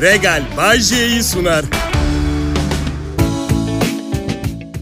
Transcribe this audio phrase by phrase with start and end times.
[0.00, 1.64] Regal Bay J'yi sunar.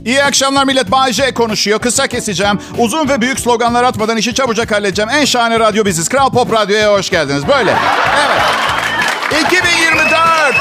[0.05, 0.91] İyi akşamlar millet.
[0.91, 1.79] Bay J konuşuyor.
[1.79, 2.59] Kısa keseceğim.
[2.79, 5.11] Uzun ve büyük sloganlar atmadan işi çabucak halledeceğim.
[5.11, 6.09] En şahane radyo biziz.
[6.09, 7.49] Kral Pop Radyo'ya hoş geldiniz.
[7.49, 7.75] Böyle.
[8.27, 8.43] Evet.
[9.47, 10.55] 2024.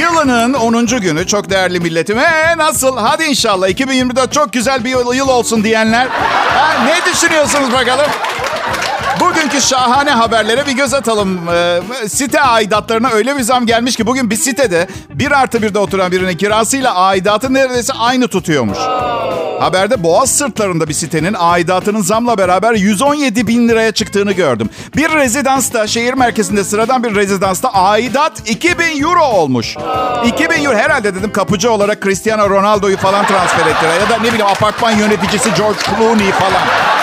[0.00, 0.86] Yılının 10.
[0.86, 2.18] günü çok değerli milletim.
[2.18, 2.96] Ee nasıl?
[2.96, 6.06] Hadi inşallah 2024 çok güzel bir yıl olsun diyenler.
[6.54, 8.06] Ha, ne düşünüyorsunuz bakalım?
[9.48, 11.48] Bugünkü şahane haberlere bir göz atalım.
[11.48, 16.12] Ee, site aidatlarına öyle bir zam gelmiş ki bugün bir sitede bir artı birde oturan
[16.12, 18.78] birinin kirasıyla aidatı neredeyse aynı tutuyormuş.
[19.60, 24.70] Haberde Boğaz sırtlarında bir sitenin aidatının zamla beraber 117 bin liraya çıktığını gördüm.
[24.96, 29.76] Bir rezidansta, şehir merkezinde sıradan bir rezidansta aidat 2000 euro olmuş.
[30.26, 34.00] 2000 euro herhalde dedim kapıcı olarak Cristiano Ronaldo'yu falan transfer ettiler.
[34.00, 36.97] Ya da ne bileyim apartman yöneticisi George Clooney falan.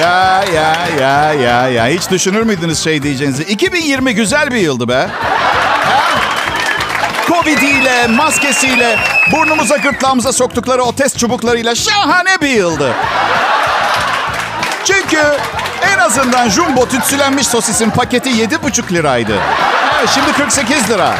[0.00, 3.42] Ya ya ya ya ya hiç düşünür müydünüz şey diyeceğinizi?
[3.42, 5.08] 2020 güzel bir yıldı be.
[7.28, 8.98] Covid'iyle, maskesiyle,
[9.32, 12.92] burnumuza gırtlağımıza soktukları o test çubuklarıyla şahane bir yıldı.
[14.84, 15.20] Çünkü
[15.94, 19.38] en azından jumbo tütsülenmiş sosisin paketi 7,5 liraydı.
[20.14, 21.14] Şimdi 48 lira.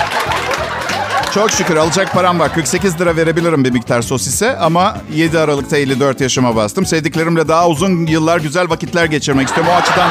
[1.36, 2.54] Çok şükür alacak param var.
[2.54, 6.86] 48 lira verebilirim bir miktar sosise ama 7 Aralık'ta 54 yaşıma bastım.
[6.86, 9.72] Sevdiklerimle daha uzun yıllar güzel vakitler geçirmek istiyorum.
[9.74, 10.08] O açıdan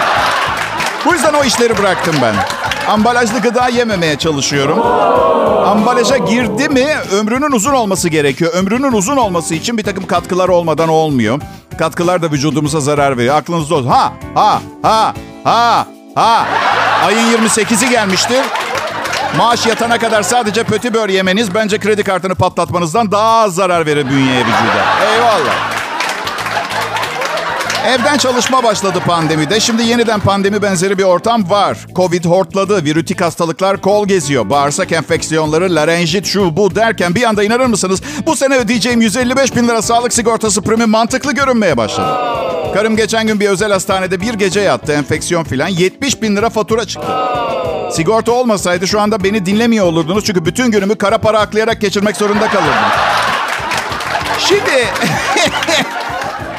[1.06, 2.36] bu yüzden o işleri bıraktım ben.
[2.88, 4.82] Ambalajlı gıda yememeye çalışıyorum.
[5.68, 8.54] Ambalaja girdi mi ömrünün uzun olması gerekiyor.
[8.54, 11.42] Ömrünün uzun olması için bir takım katkılar olmadan olmuyor.
[11.78, 13.36] Katkılar da vücudumuza zarar veriyor.
[13.36, 13.90] Aklınızda olsun.
[13.90, 16.46] Ha, ha, ha, ha, ha.
[17.06, 18.42] Ayın 28'i gelmiştir.
[19.38, 24.40] Maaş yatana kadar sadece pötibör yemeniz bence kredi kartını patlatmanızdan daha az zarar verir bünyeye
[24.40, 25.14] vücuda.
[25.14, 25.76] Eyvallah.
[27.88, 29.60] Evden çalışma başladı pandemide.
[29.60, 31.78] Şimdi yeniden pandemi benzeri bir ortam var.
[31.96, 34.50] Covid hortladı, virütik hastalıklar kol geziyor.
[34.50, 38.02] Bağırsak enfeksiyonları, larenjit, şu bu derken bir anda inanır mısınız?
[38.26, 42.10] Bu sene ödeyeceğim 155 bin lira sağlık sigortası primi mantıklı görünmeye başladı.
[42.74, 45.68] Karım geçen gün bir özel hastanede bir gece yattı, enfeksiyon filan.
[45.68, 47.08] 70 bin lira fatura çıktı.
[47.96, 50.24] Sigorta olmasaydı şu anda beni dinlemiyor olurdunuz.
[50.26, 52.92] Çünkü bütün günümü kara para aklayarak geçirmek zorunda kalırdım.
[54.40, 54.88] Şimdi...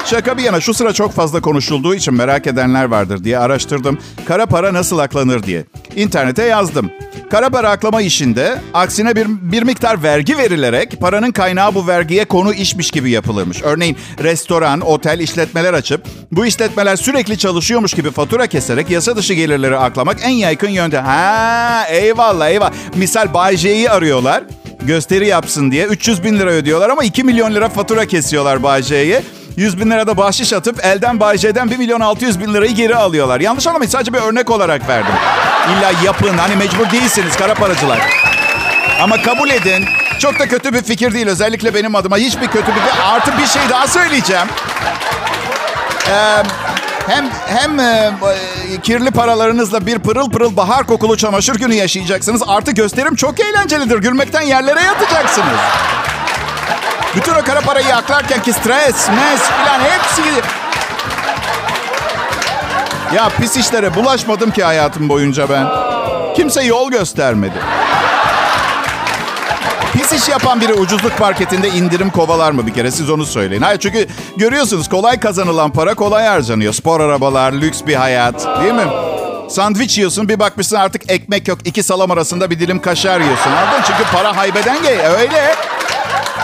[0.04, 3.98] Şaka bir yana şu sıra çok fazla konuşulduğu için merak edenler vardır diye araştırdım.
[4.26, 5.64] Kara para nasıl aklanır diye.
[5.96, 6.90] İnternete yazdım.
[7.30, 12.54] Kara para aklama işinde aksine bir, bir miktar vergi verilerek paranın kaynağı bu vergiye konu
[12.54, 13.62] işmiş gibi yapılırmış.
[13.62, 19.76] Örneğin restoran, otel, işletmeler açıp bu işletmeler sürekli çalışıyormuş gibi fatura keserek yasa dışı gelirleri
[19.76, 21.04] aklamak en yaygın yöntem.
[21.04, 22.72] Ha eyvallah eyvallah.
[22.94, 24.44] Misal Bay J'yi arıyorlar
[24.82, 29.22] gösteri yapsın diye 300 bin lira ödüyorlar ama 2 milyon lira fatura kesiyorlar Bay J'ye.
[29.56, 32.96] 100 bin lira da bahşiş atıp elden Bay J'den 1 milyon 600 bin lirayı geri
[32.96, 33.40] alıyorlar.
[33.40, 35.14] Yanlış anlamayın sadece bir örnek olarak verdim.
[35.70, 37.98] İlla yapın hani mecbur değilsiniz kara paracılar.
[39.02, 39.84] Ama kabul edin
[40.18, 43.62] çok da kötü bir fikir değil özellikle benim adıma hiçbir kötü bir artı bir şey
[43.70, 44.46] daha söyleyeceğim.
[46.10, 46.42] Ee,
[47.08, 48.12] hem hem e,
[48.82, 52.42] kirli paralarınızla bir pırıl pırıl bahar kokulu çamaşır günü yaşayacaksınız.
[52.46, 53.98] Artı gösterim çok eğlencelidir.
[53.98, 55.58] Gülmekten yerlere yatacaksınız.
[57.16, 60.22] Bütün o kara parayı aklarken ki stres, mes filan hepsi...
[63.14, 65.66] Ya pis işlere bulaşmadım ki hayatım boyunca ben.
[66.34, 67.58] Kimse yol göstermedi.
[69.92, 72.90] Pis iş yapan biri ucuzluk marketinde indirim kovalar mı bir kere?
[72.90, 73.62] Siz onu söyleyin.
[73.62, 74.06] Hayır çünkü
[74.36, 76.72] görüyorsunuz kolay kazanılan para kolay harcanıyor.
[76.72, 78.86] Spor arabalar, lüks bir hayat değil mi?
[79.50, 81.58] Sandviç yiyorsun bir bakmışsın artık ekmek yok.
[81.64, 83.50] iki salam arasında bir dilim kaşar yiyorsun.
[83.50, 83.82] Anladın?
[83.86, 84.98] Çünkü para haybeden gay.
[85.20, 85.54] Öyle.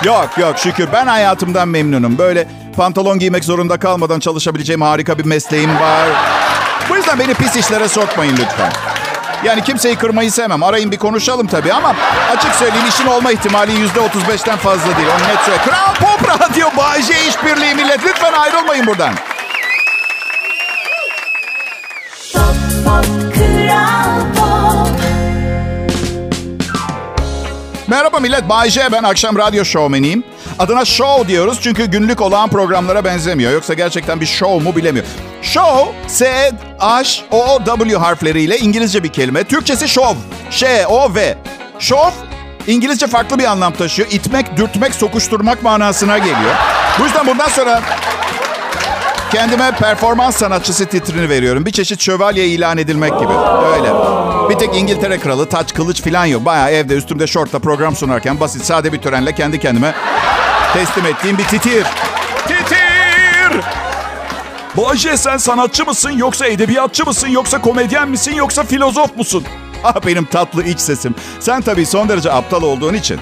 [0.05, 2.19] Yok yok şükür ben hayatımdan memnunum.
[2.19, 6.09] Böyle pantolon giymek zorunda kalmadan çalışabileceğim harika bir mesleğim var.
[6.91, 8.73] Bu yüzden beni pis işlere sokmayın lütfen.
[9.45, 10.62] Yani kimseyi kırmayı sevmem.
[10.62, 11.95] Arayın bir konuşalım tabii ama
[12.37, 15.09] açık söyleyeyim işin olma ihtimali yüzde otuz beşten fazla değil.
[15.09, 15.59] Onu net söyle.
[15.65, 18.05] Kral Pop Radyo Bayce İşbirliği millet.
[18.05, 19.15] Lütfen ayrılmayın buradan.
[27.93, 28.93] Merhaba millet, Bay J.
[28.93, 30.25] Ben akşam radyo şovmeniyim.
[30.59, 33.53] Adına show diyoruz çünkü günlük olağan programlara benzemiyor.
[33.53, 35.05] Yoksa gerçekten bir show mu bilemiyor.
[35.43, 39.44] Show, S, H, O, W harfleriyle İngilizce bir kelime.
[39.44, 40.15] Türkçesi şov,
[40.50, 41.39] Ş, O, V.
[41.79, 42.11] Şov,
[42.67, 44.09] İngilizce farklı bir anlam taşıyor.
[44.11, 46.55] İtmek, dürtmek, sokuşturmak manasına geliyor.
[47.00, 47.83] Bu yüzden bundan sonra
[49.33, 51.67] kendime performans sanatçısı titrini veriyorum.
[51.67, 53.33] Bir çeşit şövalye ilan edilmek gibi.
[53.77, 54.31] Öyle.
[54.52, 56.44] Bir tek İngiltere kralı, taç, kılıç falan yok.
[56.44, 59.94] Bayağı evde üstümde şortla program sunarken basit, sade bir törenle kendi kendime
[60.72, 61.87] teslim ettiğim bir titir.
[62.49, 63.60] Titir!
[64.76, 69.44] Bayce sen sanatçı mısın yoksa edebiyatçı mısın yoksa komedyen misin yoksa filozof musun?
[69.84, 71.14] Ah benim tatlı iç sesim.
[71.40, 73.20] Sen tabii son derece aptal olduğun için.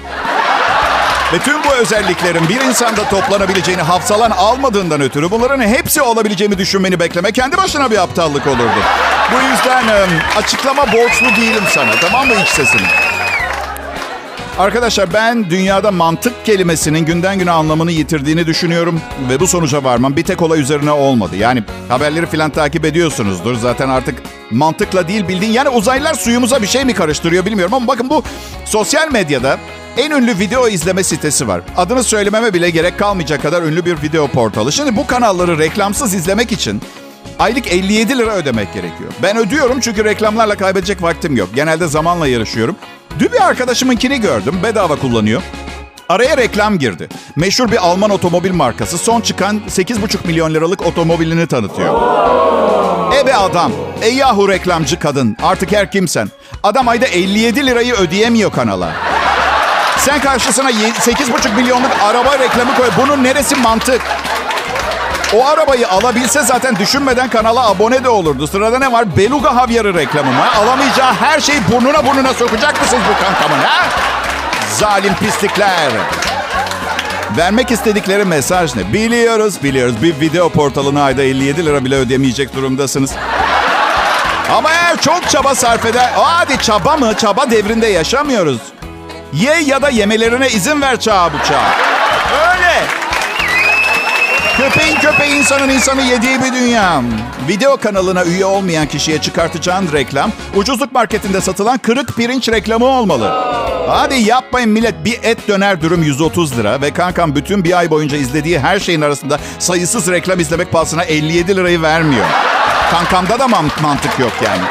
[1.33, 7.31] Ve tüm bu özelliklerin bir insanda toplanabileceğini hafsalan almadığından ötürü bunların hepsi olabileceğimi düşünmeni bekleme
[7.31, 8.79] kendi başına bir aptallık olurdu.
[9.31, 12.81] Bu yüzden e, açıklama borçlu değilim sana tamam mı iç sesim?
[14.59, 19.01] Arkadaşlar ben dünyada mantık kelimesinin günden güne anlamını yitirdiğini düşünüyorum.
[19.29, 21.35] Ve bu sonuca varmam bir tek olay üzerine olmadı.
[21.35, 23.55] Yani haberleri filan takip ediyorsunuzdur.
[23.55, 24.15] Zaten artık
[24.51, 27.73] mantıkla değil bildiğin yani uzaylılar suyumuza bir şey mi karıştırıyor bilmiyorum.
[27.73, 28.23] Ama bakın bu
[28.65, 29.57] sosyal medyada
[29.97, 31.61] en ünlü video izleme sitesi var.
[31.77, 34.71] Adını söylememe bile gerek kalmayacak kadar ünlü bir video portalı.
[34.71, 36.81] Şimdi bu kanalları reklamsız izlemek için
[37.39, 39.11] aylık 57 lira ödemek gerekiyor.
[39.23, 41.49] Ben ödüyorum çünkü reklamlarla kaybedecek vaktim yok.
[41.55, 42.75] Genelde zamanla yarışıyorum.
[43.19, 44.59] Dün bir arkadaşımınkini gördüm.
[44.63, 45.41] Bedava kullanıyor.
[46.09, 47.09] Araya reklam girdi.
[47.35, 52.01] Meşhur bir Alman otomobil markası son çıkan 8,5 milyon liralık otomobilini tanıtıyor.
[53.21, 53.71] Ebe adam.
[54.01, 55.37] Ey yahu reklamcı kadın.
[55.43, 56.29] Artık her kimsen.
[56.63, 58.91] Adam ayda 57 lirayı ödeyemiyor kanala.
[59.97, 62.89] Sen karşısına 8,5 milyonluk araba reklamı koy.
[62.97, 64.01] Bunun neresi mantık?
[65.35, 68.47] O arabayı alabilse zaten düşünmeden kanala abone de olurdu.
[68.47, 69.17] Sırada ne var?
[69.17, 70.51] Beluga havyarı reklamı mı?
[70.57, 73.85] Alamayacağı her şeyi burnuna burnuna sokacak mısınız bu kankamın ha?
[74.79, 75.91] Zalim pislikler.
[77.37, 78.93] Vermek istedikleri mesaj ne?
[78.93, 79.95] Biliyoruz, biliyoruz.
[80.01, 83.11] Bir video portalına ayda 57 lira bile ödemeyecek durumdasınız.
[84.57, 86.09] Ama eğer çok çaba sarf eder...
[86.15, 87.13] Hadi çaba mı?
[87.17, 88.59] Çaba devrinde yaşamıyoruz.
[89.33, 91.71] Ye ya da yemelerine izin ver çağa bu çağa.
[92.51, 93.00] Öyle.
[94.61, 97.01] Köpeğin köpeği insanın insanı yediği bir dünya.
[97.47, 103.29] Video kanalına üye olmayan kişiye çıkartacağın reklam ucuzluk marketinde satılan kırık pirinç reklamı olmalı.
[103.87, 108.17] Hadi yapmayın millet bir et döner dürüm 130 lira ve kankam bütün bir ay boyunca
[108.17, 112.25] izlediği her şeyin arasında sayısız reklam izlemek pahasına 57 lirayı vermiyor.
[112.91, 113.47] Kankamda da
[113.81, 114.61] mantık yok yani.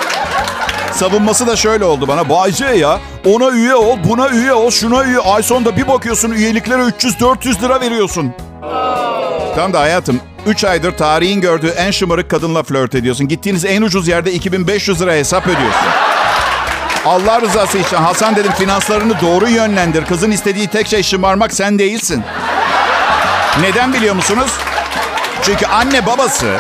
[0.93, 2.29] Savunması da şöyle oldu bana.
[2.29, 5.19] Bayce ya ona üye ol, buna üye ol, şuna üye.
[5.19, 8.33] Ay sonunda bir bakıyorsun üyeliklere 300-400 lira veriyorsun.
[9.55, 13.29] Tam da hayatım 3 aydır tarihin gördüğü en şımarık kadınla flört ediyorsun.
[13.29, 15.89] Gittiğiniz en ucuz yerde 2500 lira hesap ödüyorsun.
[17.07, 20.05] Allah rızası için Hasan dedim finanslarını doğru yönlendir.
[20.05, 22.23] Kızın istediği tek şey şımarmak sen değilsin.
[23.61, 24.51] Neden biliyor musunuz?
[25.43, 26.57] Çünkü anne babası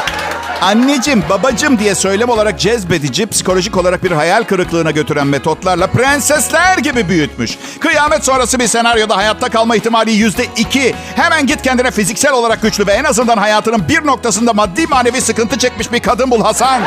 [0.61, 7.09] anneciğim babacım diye söylem olarak cezbedici, psikolojik olarak bir hayal kırıklığına götüren metotlarla prensesler gibi
[7.09, 7.59] büyütmüş.
[7.81, 10.95] Kıyamet sonrası bir senaryoda hayatta kalma ihtimali yüzde iki.
[11.17, 15.59] Hemen git kendine fiziksel olarak güçlü ve en azından hayatının bir noktasında maddi manevi sıkıntı
[15.59, 16.81] çekmiş bir kadın bul Hasan.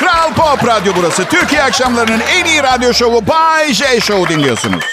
[0.00, 1.24] Kral Pop Radyo burası.
[1.24, 4.84] Türkiye akşamlarının en iyi radyo şovu Bay J Show dinliyorsunuz.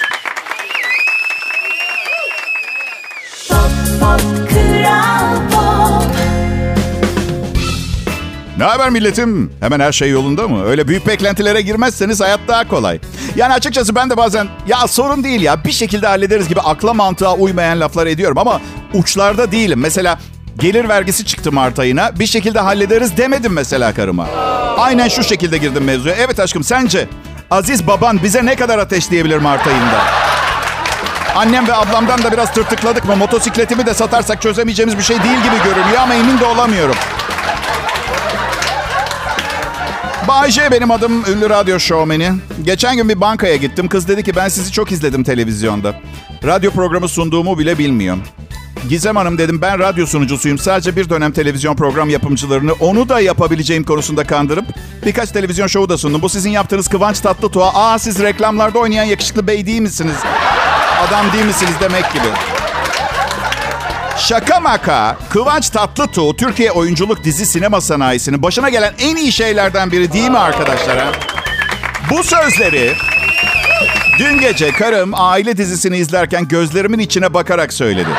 [3.49, 3.57] Pop,
[3.99, 5.52] pop, Kral
[8.57, 9.51] Ne haber milletim?
[9.59, 10.65] Hemen her şey yolunda mı?
[10.65, 12.99] Öyle büyük beklentilere girmezseniz hayat daha kolay.
[13.35, 17.33] Yani açıkçası ben de bazen ya sorun değil ya bir şekilde hallederiz gibi akla mantığa
[17.35, 18.61] uymayan laflar ediyorum ama
[18.93, 19.79] uçlarda değilim.
[19.79, 20.19] Mesela
[20.59, 24.27] gelir vergisi çıktı Mart ayına bir şekilde hallederiz demedim mesela karıma.
[24.77, 26.15] Aynen şu şekilde girdim mevzuya.
[26.15, 27.07] Evet aşkım sence
[27.51, 30.01] Aziz baban bize ne kadar ateşleyebilir Mart ayında?
[31.35, 33.15] Annem ve ablamdan da biraz tırtıkladık mı?
[33.15, 36.95] Motosikletimi de satarsak çözemeyeceğimiz bir şey değil gibi görünüyor ama emin de olamıyorum.
[40.27, 42.31] Bayce benim adım ünlü radyo şovmeni.
[42.63, 43.87] Geçen gün bir bankaya gittim.
[43.87, 46.01] Kız dedi ki ben sizi çok izledim televizyonda.
[46.43, 48.23] Radyo programı sunduğumu bile bilmiyorum.
[48.89, 50.57] Gizem Hanım dedim ben radyo sunucusuyum.
[50.57, 54.65] Sadece bir dönem televizyon program yapımcılarını onu da yapabileceğim konusunda kandırıp
[55.05, 56.21] birkaç televizyon şovu da sundum.
[56.21, 60.15] Bu sizin yaptığınız Kıvanç Tatlıtuğ'a aa siz reklamlarda oynayan yakışıklı bey değil misiniz?
[61.07, 62.27] Adam değil misiniz demek gibi.
[64.17, 70.13] Şaka maka Kıvanç Tatlıtuğ Türkiye oyunculuk dizi sinema sanayisinin başına gelen en iyi şeylerden biri
[70.13, 70.97] değil mi arkadaşlar?
[72.09, 72.93] Bu sözleri
[74.19, 78.09] dün gece karım aile dizisini izlerken gözlerimin içine bakarak söyledi.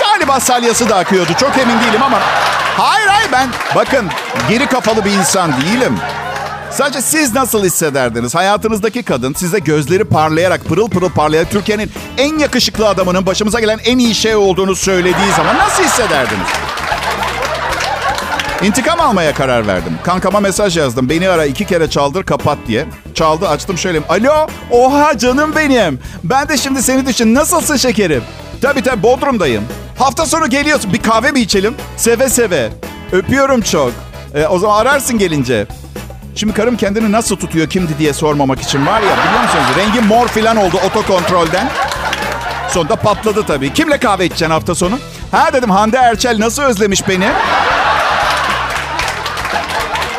[0.00, 2.20] Galiba salyası da akıyordu çok emin değilim ama
[2.76, 4.08] hayır hayır ben bakın
[4.48, 5.98] geri kafalı bir insan değilim.
[6.74, 8.34] Sadece siz nasıl hissederdiniz?
[8.34, 13.98] Hayatınızdaki kadın size gözleri parlayarak, pırıl pırıl parlayarak Türkiye'nin en yakışıklı adamının başımıza gelen en
[13.98, 16.48] iyi şey olduğunu söylediği zaman nasıl hissederdiniz?
[18.62, 19.92] İntikam almaya karar verdim.
[20.04, 21.08] Kankama mesaj yazdım.
[21.08, 22.86] Beni ara iki kere çaldır kapat diye.
[23.14, 24.00] Çaldı açtım şöyle.
[24.08, 24.46] Alo.
[24.70, 26.00] Oha canım benim.
[26.24, 27.34] Ben de şimdi seni düşün.
[27.34, 28.22] Nasılsın şekerim?
[28.62, 29.64] Tabii tabii Bodrum'dayım.
[29.98, 30.92] Hafta sonu geliyorsun.
[30.92, 31.74] Bir kahve mi içelim?
[31.96, 32.70] Seve seve.
[33.12, 33.92] Öpüyorum çok.
[34.34, 35.66] E, o zaman ararsın gelince.
[36.34, 39.64] Şimdi karım kendini nasıl tutuyor kimdi diye sormamak için var ya biliyor musunuz?
[39.76, 41.68] Rengi mor filan oldu otokontrolden.
[42.68, 43.72] Sonunda patladı tabii.
[43.72, 44.98] Kimle kahve içeceksin hafta sonu?
[45.32, 47.28] Ha dedim Hande Erçel nasıl özlemiş beni?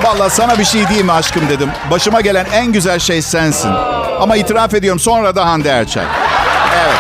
[0.04, 1.70] Vallahi sana bir şey diyeyim aşkım dedim.
[1.92, 3.72] Başıma gelen en güzel şey sensin.
[4.20, 6.06] Ama itiraf ediyorum sonra da Hande Erçel.
[6.84, 6.98] Evet.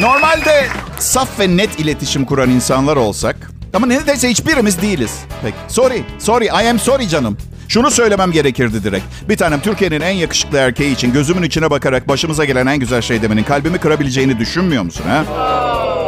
[0.00, 3.36] Normalde saf ve net iletişim kuran insanlar olsak
[3.74, 5.20] ama neredeyse hiçbirimiz değiliz.
[5.42, 5.56] Peki.
[5.68, 7.36] Sorry, sorry, I am sorry canım.
[7.68, 9.04] Şunu söylemem gerekirdi direkt.
[9.28, 13.22] Bir tanem Türkiye'nin en yakışıklı erkeği için gözümün içine bakarak başımıza gelen en güzel şey
[13.22, 15.24] demenin kalbimi kırabileceğini düşünmüyor musun ha?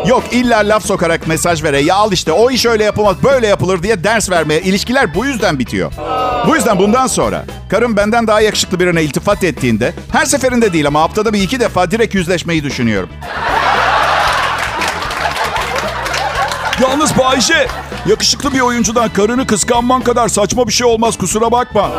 [0.08, 1.80] Yok illa laf sokarak mesaj vere.
[1.80, 4.60] Ya al işte o iş öyle yapılmaz böyle yapılır diye ders vermeye.
[4.60, 5.92] İlişkiler bu yüzden bitiyor.
[6.46, 11.00] Bu yüzden bundan sonra karım benden daha yakışıklı birine iltifat ettiğinde her seferinde değil ama
[11.00, 13.08] haftada bir iki defa direkt yüzleşmeyi düşünüyorum.
[16.82, 17.68] Yalnız Bayce,
[18.06, 21.90] yakışıklı bir oyuncudan karını kıskanman kadar saçma bir şey olmaz kusura bakma.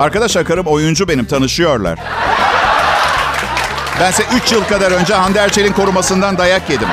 [0.00, 1.98] Arkadaşlar karım oyuncu benim tanışıyorlar.
[4.00, 6.88] Bense 3 yıl kadar önce Hande Erçel'in korumasından dayak yedim.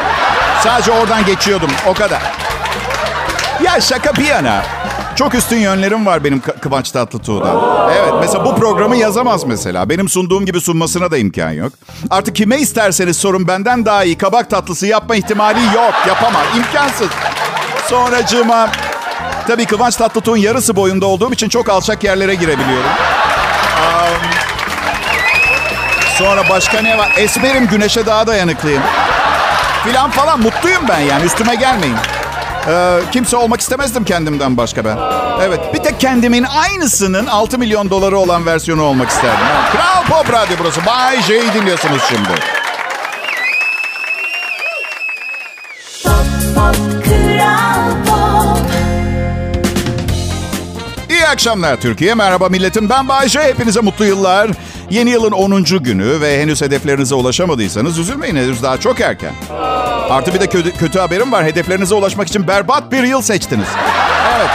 [0.63, 2.21] Sadece oradan geçiyordum o kadar.
[3.63, 4.63] Ya şaka bir yana.
[5.19, 7.89] Çok üstün yönlerim var benim Kıvanç Tatlıtuğ'dan.
[7.97, 9.89] Evet mesela bu programı yazamaz mesela.
[9.89, 11.73] Benim sunduğum gibi sunmasına da imkan yok.
[12.09, 15.93] Artık kime isterseniz sorun benden daha iyi kabak tatlısı yapma ihtimali yok.
[16.07, 16.45] Yapamaz.
[16.57, 17.07] imkansız.
[17.87, 18.69] Sonracığıma
[19.47, 22.89] tabii Kıvanç Tatlıtuğ'un yarısı boyunda olduğum için çok alçak yerlere girebiliyorum.
[23.77, 24.21] Am,
[26.17, 27.13] sonra başka ne var?
[27.17, 28.83] Esmerim güneşe daha dayanıklıyım.
[29.83, 31.97] Filan falan mutluyum ben yani üstüme gelmeyin.
[32.67, 34.97] Ee, kimse olmak istemezdim kendimden başka ben.
[35.43, 39.45] Evet bir tek kendimin aynısının 6 milyon doları olan versiyonu olmak isterdim.
[39.71, 40.85] Kral Pop Radyo burası.
[40.85, 42.29] Bay J'yi dinliyorsunuz şimdi.
[51.09, 52.13] İyi akşamlar Türkiye.
[52.15, 52.89] Merhaba milletim.
[52.89, 53.39] Ben Bayce.
[53.43, 54.49] Hepinize mutlu yıllar.
[54.89, 55.63] Yeni yılın 10.
[55.63, 58.35] günü ve henüz hedeflerinize ulaşamadıysanız üzülmeyin.
[58.35, 59.33] Henüz daha çok erken.
[60.09, 61.45] Artı bir de kötü, kötü haberim var.
[61.45, 63.67] Hedeflerinize ulaşmak için berbat bir yıl seçtiniz.
[64.37, 64.49] Evet.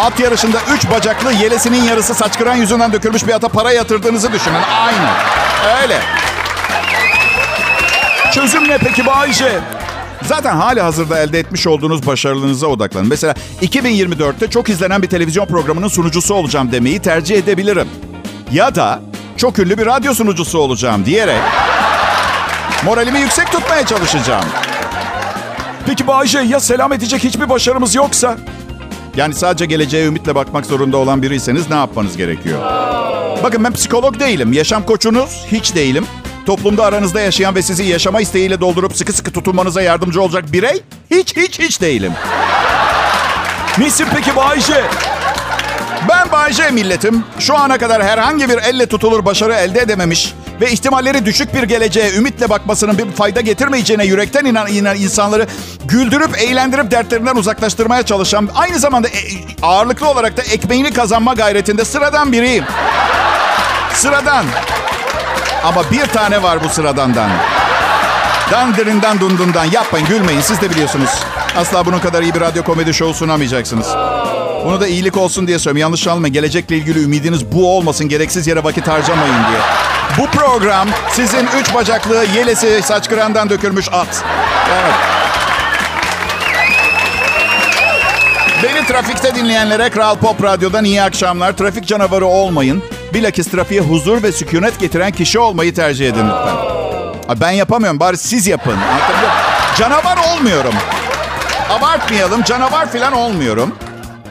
[0.00, 4.62] At yarışında 3 bacaklı yelesinin yarısı saç yüzünden dökülmüş bir ata para yatırdığınızı düşünün.
[4.84, 5.08] Aynı.
[5.82, 5.98] Öyle.
[8.34, 9.60] Çözüm ne peki Bayce?
[10.22, 13.08] Zaten hali hazırda elde etmiş olduğunuz başarılarınıza odaklanın.
[13.08, 17.88] Mesela 2024'te çok izlenen bir televizyon programının sunucusu olacağım demeyi tercih edebilirim.
[18.52, 19.00] Ya da
[19.36, 21.40] çok ünlü bir radyo sunucusu olacağım diyerek
[22.84, 24.44] moralimi yüksek tutmaya çalışacağım.
[25.86, 28.36] Peki Bayce ya selam edecek hiçbir başarımız yoksa?
[29.16, 32.58] Yani sadece geleceğe ümitle bakmak zorunda olan biriyseniz ne yapmanız gerekiyor?
[33.42, 34.52] Bakın ben psikolog değilim.
[34.52, 36.06] Yaşam koçunuz hiç değilim.
[36.46, 41.36] Toplumda aranızda yaşayan ve sizi yaşama isteğiyle doldurup sıkı sıkı tutunmanıza yardımcı olacak birey hiç
[41.36, 42.12] hiç hiç değilim.
[43.78, 44.84] Nesin peki Bayce?
[46.08, 47.24] Ben Bayce milletim.
[47.38, 52.12] Şu ana kadar herhangi bir elle tutulur başarı elde edememiş ve ihtimalleri düşük bir geleceğe
[52.12, 55.46] ümitle bakmasının bir fayda getirmeyeceğine yürekten inan, inan insanları
[55.84, 59.12] güldürüp eğlendirip dertlerinden uzaklaştırmaya çalışan aynı zamanda e-
[59.62, 62.64] ağırlıklı olarak da ekmeğini kazanma gayretinde sıradan biriyim.
[63.94, 64.44] Sıradan.
[65.64, 67.30] Ama bir tane var bu sıradandan.
[68.50, 71.10] Dandirinden dundundan yapmayın gülmeyin siz de biliyorsunuz.
[71.56, 73.86] Asla bunun kadar iyi bir radyo komedi şovu sunamayacaksınız.
[74.64, 75.80] Bunu da iyilik olsun diye söylüyorum.
[75.80, 76.34] Yanlış anlamayın.
[76.34, 78.08] Gelecekle ilgili ümidiniz bu olmasın.
[78.08, 79.60] Gereksiz yere vakit harcamayın diye.
[80.18, 84.24] Bu program sizin üç bacaklı, yelesi, saç kırandan dökülmüş at.
[84.72, 84.94] Evet.
[88.62, 91.56] Beni trafikte dinleyenlere Kral Pop Radyo'dan iyi akşamlar.
[91.56, 92.82] Trafik canavarı olmayın.
[93.14, 96.56] Bilakis trafiğe huzur ve sükunet getiren kişi olmayı tercih edin lütfen.
[97.40, 98.00] Ben yapamıyorum.
[98.00, 98.76] Bari siz yapın.
[99.78, 100.74] Canavar olmuyorum.
[101.70, 102.42] Abartmayalım.
[102.42, 103.74] Canavar falan olmuyorum.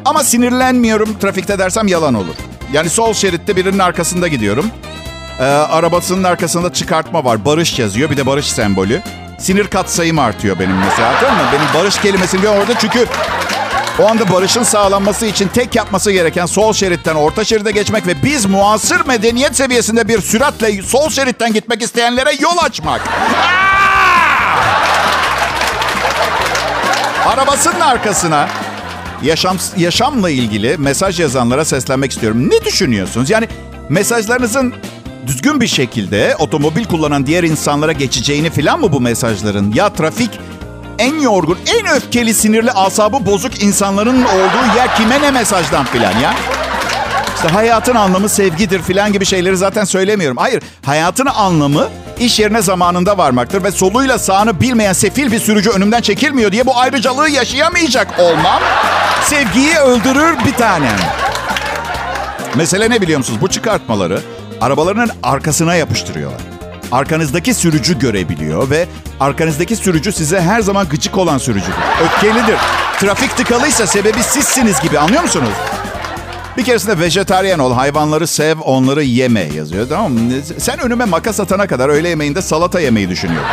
[0.05, 2.35] Ama sinirlenmiyorum trafikte dersem yalan olur.
[2.73, 4.71] Yani sol şeritte birinin arkasında gidiyorum.
[5.39, 7.45] Ee, arabasının arkasında çıkartma var.
[7.45, 8.09] Barış yazıyor.
[8.09, 9.01] Bir de barış sembolü.
[9.39, 11.13] Sinir katsayım artıyor benim mesela.
[11.21, 11.43] Tamam mı?
[11.53, 13.05] Benim barış kelimesini orada çünkü
[13.99, 18.45] o anda barışın sağlanması için tek yapması gereken sol şeritten orta şeride geçmek ve biz
[18.45, 23.01] muasır medeniyet seviyesinde bir süratle sol şeritten gitmek isteyenlere yol açmak.
[27.25, 28.49] Arabasının arkasına
[29.23, 32.49] yaşam yaşamla ilgili mesaj yazanlara seslenmek istiyorum.
[32.49, 33.29] Ne düşünüyorsunuz?
[33.29, 33.47] Yani
[33.89, 34.73] mesajlarınızın
[35.27, 39.73] düzgün bir şekilde otomobil kullanan diğer insanlara geçeceğini falan mı bu mesajların?
[39.73, 40.39] Ya trafik
[40.99, 46.33] en yorgun, en öfkeli, sinirli, asabı bozuk insanların olduğu yer kime ne mesajdan filan ya?
[47.35, 50.37] İşte hayatın anlamı sevgidir filan gibi şeyleri zaten söylemiyorum.
[50.37, 51.87] Hayır, hayatın anlamı
[52.19, 56.77] iş yerine zamanında varmaktır ve soluyla sağını bilmeyen sefil bir sürücü önümden çekilmiyor diye bu
[56.77, 58.61] ayrıcalığı yaşayamayacak olmam
[59.23, 60.97] sevgiyi öldürür bir tanem.
[62.55, 63.41] Mesele ne biliyor musunuz?
[63.41, 64.21] Bu çıkartmaları
[64.61, 66.41] arabalarının arkasına yapıştırıyorlar.
[66.91, 68.87] arkanızdaki sürücü görebiliyor ve
[69.19, 71.73] arkanızdaki sürücü size her zaman gıcık olan sürücüdür.
[72.03, 72.57] Öfkelidir.
[72.99, 75.49] Trafik tıkalıysa sebebi sizsiniz gibi anlıyor musunuz?
[76.57, 80.19] Bir keresinde vejetaryen ol, hayvanları sev, onları yeme yazıyor tamam mı?
[80.57, 83.49] Sen önüme makas atana kadar öğle yemeğinde salata yemeyi düşünüyorum.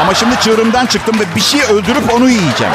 [0.00, 2.72] Ama şimdi çığırımdan çıktım ve bir şey öldürüp onu yiyeceğim.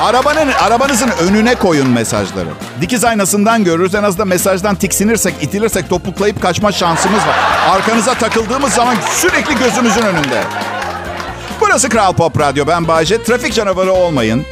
[0.00, 2.48] Arabanın, arabanızın önüne koyun mesajları.
[2.80, 3.94] Dikiz aynasından görürüz.
[3.94, 7.38] En azından mesajdan tiksinirsek, itilirsek topuklayıp kaçma şansımız var.
[7.70, 10.42] Arkanıza takıldığımız zaman sürekli gözümüzün önünde.
[11.60, 12.66] Burası Kral Pop Radyo.
[12.66, 13.22] Ben Bayce.
[13.22, 14.46] Trafik canavarı olmayın.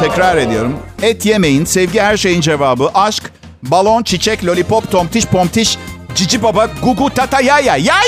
[0.00, 0.76] Tekrar ediyorum.
[1.02, 1.64] Et yemeyin.
[1.64, 2.90] Sevgi her şeyin cevabı.
[2.94, 3.32] Aşk,
[3.62, 5.78] balon, çiçek, lollipop, tomtiş, pomtiş,
[6.14, 7.76] cici baba, gugu, tata, yaya.
[7.76, 8.02] Yaya!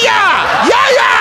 [0.71, 1.16] Yaya!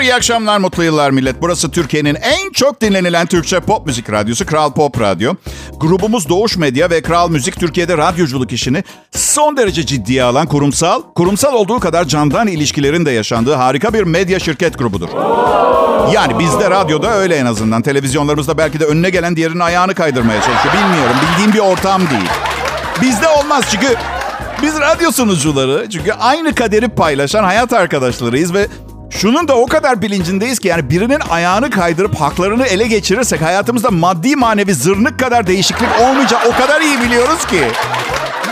[0.00, 1.42] Günler, iyi akşamlar, mutlu yıllar millet.
[1.42, 5.34] Burası Türkiye'nin en çok dinlenilen Türkçe pop müzik radyosu Kral Pop Radyo.
[5.80, 11.54] Grubumuz Doğuş Medya ve Kral Müzik Türkiye'de radyoculuk işini son derece ciddiye alan kurumsal, kurumsal
[11.54, 15.08] olduğu kadar candan ilişkilerin de yaşandığı harika bir medya şirket grubudur.
[16.12, 17.82] Yani bizde radyoda öyle en azından.
[17.82, 20.74] Televizyonlarımızda belki de önüne gelen diğerinin ayağını kaydırmaya çalışıyor.
[20.74, 22.30] Bilmiyorum, bildiğim bir ortam değil.
[23.02, 23.96] Bizde olmaz çünkü
[24.62, 28.66] biz radyo sunucuları çünkü aynı kaderi paylaşan hayat arkadaşlarıyız ve
[29.10, 34.36] şunun da o kadar bilincindeyiz ki yani birinin ayağını kaydırıp haklarını ele geçirirsek hayatımızda maddi
[34.36, 37.62] manevi zırnık kadar değişiklik olmayacak o kadar iyi biliyoruz ki.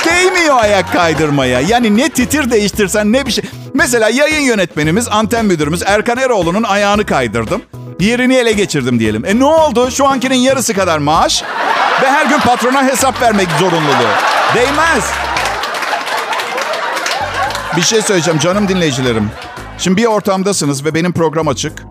[0.04, 1.60] Değmiyor ayak kaydırmaya.
[1.60, 3.44] Yani ne titir değiştirsen ne bir şey.
[3.74, 7.62] Mesela yayın yönetmenimiz, anten müdürümüz Erkan Eroğlu'nun ayağını kaydırdım.
[8.00, 9.24] Yerini ele geçirdim diyelim.
[9.24, 9.90] E ne oldu?
[9.90, 11.42] Şu ankinin yarısı kadar maaş
[12.02, 14.14] ve her gün patrona hesap vermek zorunluluğu.
[14.54, 15.04] Değmez.
[17.76, 19.30] Bir şey söyleyeceğim canım dinleyicilerim.
[19.78, 21.84] Şimdi bir ortamdasınız ve benim program açık.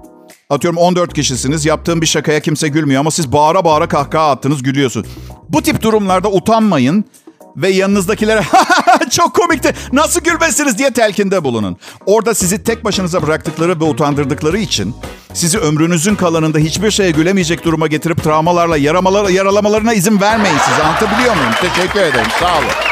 [0.49, 1.65] Atıyorum 14 kişisiniz.
[1.65, 5.05] Yaptığım bir şakaya kimse gülmüyor ama siz bağıra bağıra kahkaha attınız gülüyorsun.
[5.49, 7.05] Bu tip durumlarda utanmayın
[7.57, 8.41] ve yanınızdakilere
[9.11, 11.77] çok komikti nasıl gülmezsiniz diye telkinde bulunun.
[12.05, 14.95] Orada sizi tek başınıza bıraktıkları ve utandırdıkları için
[15.33, 20.83] sizi ömrünüzün kalanında hiçbir şeye gülemeyecek duruma getirip travmalarla yaramalar, yaralamalarına izin vermeyin size.
[20.83, 21.51] Anlatabiliyor muyum?
[21.61, 22.31] Teşekkür ederim.
[22.39, 22.86] Sağ olun.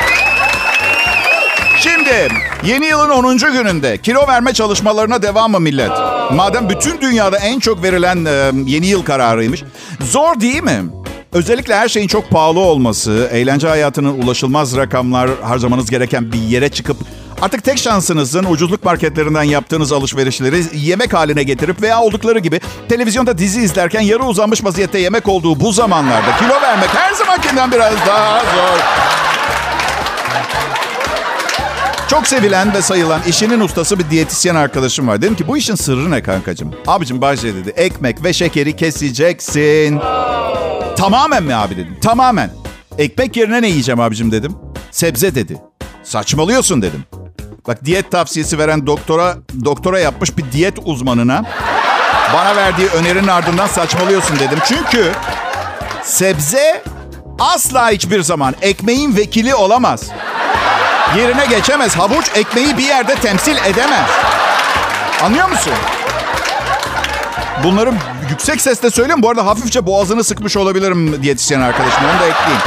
[1.86, 2.28] Şimdi
[2.64, 3.38] yeni yılın 10.
[3.38, 5.92] gününde kilo verme çalışmalarına devam mı millet?
[6.32, 9.64] Madem bütün dünyada en çok verilen e, yeni yıl kararıymış.
[10.02, 10.84] Zor değil mi?
[11.34, 16.98] Özellikle her şeyin çok pahalı olması, eğlence hayatının ulaşılmaz rakamlar harcamanız gereken bir yere çıkıp
[17.42, 23.62] artık tek şansınızın ucuzluk marketlerinden yaptığınız alışverişleri yemek haline getirip veya oldukları gibi televizyonda dizi
[23.62, 28.80] izlerken yarı uzanmış vaziyette yemek olduğu bu zamanlarda kilo vermek her zamankinden biraz daha zor.
[32.10, 35.22] Çok sevilen ve sayılan işinin ustası bir diyetisyen arkadaşım var.
[35.22, 36.72] Dedim ki bu işin sırrı ne kankacığım?
[36.88, 40.00] Abicim Bahçe dedi ekmek ve şekeri keseceksin.
[40.98, 41.98] Tamamen mi abi dedim.
[42.02, 42.50] Tamamen.
[42.98, 44.56] Ekmek yerine ne yiyeceğim abicim dedim.
[44.92, 45.58] Sebze dedi.
[46.04, 47.04] Saçmalıyorsun dedim.
[47.68, 51.44] Bak diyet tavsiyesi veren doktora doktora yapmış bir diyet uzmanına
[52.34, 54.60] bana verdiği önerinin ardından saçmalıyorsun dedim.
[54.68, 55.12] Çünkü
[56.04, 56.84] sebze
[57.40, 60.10] asla hiçbir zaman ekmeğin vekili olamaz.
[61.18, 61.96] Yerine geçemez.
[61.96, 64.10] Havuç ekmeği bir yerde temsil edemez.
[65.24, 65.74] Anlıyor musun?
[67.64, 67.94] Bunları
[68.30, 69.22] yüksek sesle söyleyeyim.
[69.22, 72.04] Bu arada hafifçe boğazını sıkmış olabilirim diyetisyen arkadaşım.
[72.04, 72.62] Onu da ekleyeyim.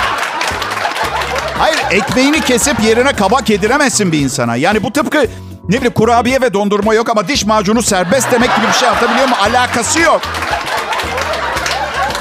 [1.59, 4.57] Hayır ekmeğini kesip yerine kabak yediremezsin bir insana.
[4.57, 5.27] Yani bu tıpkı
[5.69, 9.29] ne bileyim kurabiye ve dondurma yok ama diş macunu serbest demek gibi bir şey atabiliyor
[9.29, 9.35] mu?
[9.43, 10.21] Alakası yok.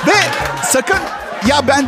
[0.07, 0.13] Ve
[0.63, 0.97] sakın
[1.47, 1.85] ya ben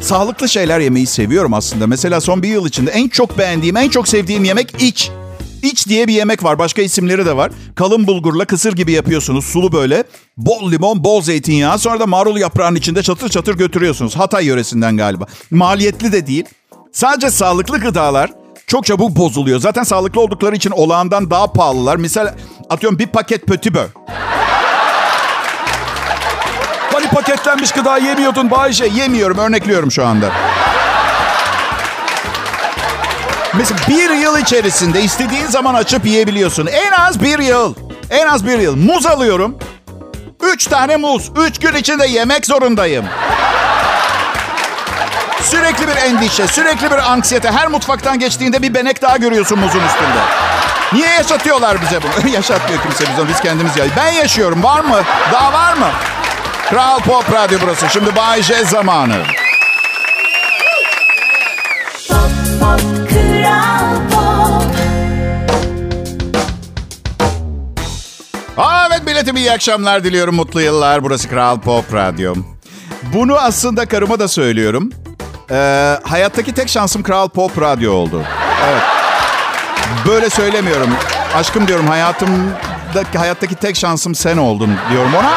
[0.00, 1.86] sağlıklı şeyler yemeyi seviyorum aslında.
[1.86, 5.10] Mesela son bir yıl içinde en çok beğendiğim, en çok sevdiğim yemek iç.
[5.62, 6.58] İç diye bir yemek var.
[6.58, 7.52] Başka isimleri de var.
[7.74, 9.44] Kalın bulgurla kısır gibi yapıyorsunuz.
[9.44, 10.04] Sulu böyle.
[10.36, 11.78] Bol limon, bol zeytinyağı.
[11.78, 14.16] Sonra da marul yaprağının içinde çatır çatır götürüyorsunuz.
[14.16, 15.26] Hatay yöresinden galiba.
[15.50, 16.44] Maliyetli de değil.
[16.92, 18.30] Sadece sağlıklı gıdalar
[18.66, 19.60] çok çabuk bozuluyor.
[19.60, 21.96] Zaten sağlıklı oldukları için olağandan daha pahalılar.
[21.96, 22.34] Misal
[22.70, 23.86] atıyorum bir paket pötibö.
[27.14, 28.86] Paketlenmiş gıda yemiyordun Bayce?
[28.86, 30.26] Yemiyorum, örnekliyorum şu anda.
[33.54, 36.66] Mesela bir yıl içerisinde istediğin zaman açıp yiyebiliyorsun.
[36.66, 37.74] En az bir yıl.
[38.10, 38.76] En az bir yıl.
[38.76, 39.58] Muz alıyorum.
[40.42, 41.30] Üç tane muz.
[41.46, 43.04] Üç gün içinde yemek zorundayım.
[45.42, 47.50] Sürekli bir endişe, sürekli bir anksiyete.
[47.50, 50.20] Her mutfaktan geçtiğinde bir benek daha görüyorsun muzun üstünde.
[50.92, 52.30] Niye yaşatıyorlar bize bunu?
[52.34, 53.28] Yaşatmıyor kimse bize.
[53.28, 53.84] Biz kendimiz ya.
[53.96, 54.62] Ben yaşıyorum.
[54.62, 55.00] Var mı?
[55.32, 55.86] Daha var mı?
[56.70, 57.88] Kral Pop Radyo burası.
[57.88, 59.16] Şimdi Bay J zamanı.
[62.08, 62.30] Pop
[62.60, 62.80] pop
[63.10, 64.64] kral pop
[68.56, 70.34] Aa, evet millet Milletim iyi akşamlar diliyorum.
[70.34, 71.04] Mutlu yıllar.
[71.04, 72.34] Burası Kral Pop Radyo.
[73.14, 74.90] Bunu aslında karıma da söylüyorum.
[75.50, 78.22] Ee, hayattaki tek şansım Kral Pop Radyo oldu.
[78.70, 78.82] Evet.
[80.06, 80.90] Böyle söylemiyorum.
[81.34, 85.30] Aşkım diyorum hayatımdaki hayattaki tek şansım sen oldun diyorum ona.